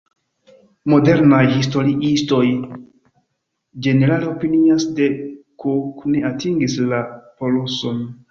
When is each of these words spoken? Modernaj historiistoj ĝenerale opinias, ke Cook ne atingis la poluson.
Modernaj 0.91 1.41
historiistoj 1.55 2.39
ĝenerale 3.87 4.29
opinias, 4.31 4.87
ke 4.99 5.09
Cook 5.65 6.03
ne 6.15 6.23
atingis 6.31 6.79
la 6.95 7.03
poluson. 7.43 8.05